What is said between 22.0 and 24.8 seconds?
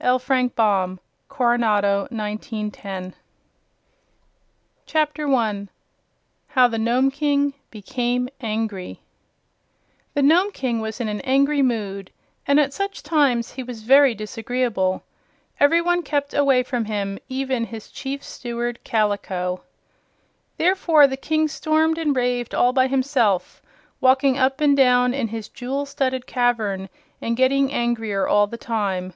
raved all by himself, walking up and